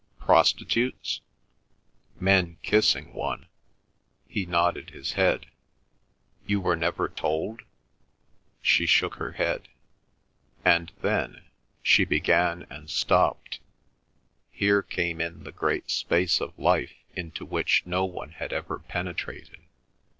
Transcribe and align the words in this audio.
"Prostitutes?" 0.17 1.21
"Men 2.19 2.57
kissing 2.63 3.13
one." 3.13 3.45
He 4.27 4.47
nodded 4.47 4.89
his 4.89 5.11
head. 5.11 5.45
"You 6.43 6.59
were 6.59 6.75
never 6.75 7.07
told?" 7.07 7.61
She 8.63 8.87
shook 8.87 9.17
her 9.17 9.33
head. 9.33 9.67
"And 10.65 10.91
then," 11.03 11.43
she 11.83 12.03
began 12.03 12.65
and 12.67 12.89
stopped. 12.89 13.59
Here 14.51 14.81
came 14.81 15.21
in 15.21 15.43
the 15.43 15.51
great 15.51 15.91
space 15.91 16.41
of 16.41 16.57
life 16.57 16.95
into 17.15 17.45
which 17.45 17.83
no 17.85 18.03
one 18.03 18.31
had 18.31 18.51
ever 18.51 18.79
penetrated. 18.79 19.59